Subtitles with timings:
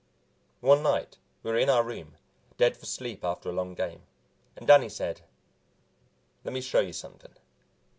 [0.61, 2.15] One night we were in our room,
[2.57, 4.01] dead for sleep after a long game,
[4.55, 5.21] and Danny said,
[6.43, 7.35] "Let me show you something."